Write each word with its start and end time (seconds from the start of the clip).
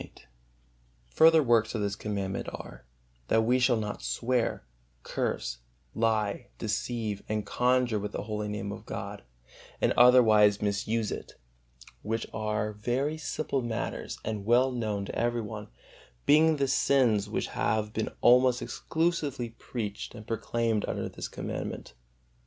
XXVIII. 0.01 0.25
Further 1.09 1.43
works 1.43 1.75
of 1.75 1.81
this 1.81 1.95
Commandment 1.95 2.49
are: 2.51 2.87
that 3.27 3.43
we 3.43 3.59
shall 3.59 3.77
not 3.77 4.01
swear, 4.01 4.65
curse, 5.03 5.59
lie, 5.93 6.47
deceive 6.57 7.21
and 7.29 7.45
conjure 7.45 7.99
with 7.99 8.11
the 8.11 8.23
holy 8.23 8.47
Name 8.47 8.71
of 8.71 8.87
God, 8.87 9.21
and 9.79 9.91
otherwise 9.95 10.59
misuse 10.59 11.11
it; 11.11 11.33
which 12.01 12.25
are 12.33 12.73
very 12.73 13.19
simple 13.19 13.61
matters 13.61 14.17
and 14.25 14.43
well 14.43 14.71
known 14.71 15.05
to 15.05 15.15
every 15.15 15.41
one, 15.41 15.67
being 16.25 16.55
the 16.55 16.67
sins 16.67 17.29
which 17.29 17.49
have 17.49 17.93
been 17.93 18.09
almost 18.21 18.63
exclusively 18.63 19.51
preached 19.51 20.15
and 20.15 20.25
proclaimed 20.25 20.83
under 20.87 21.07
this 21.09 21.27
Commandment. 21.27 21.93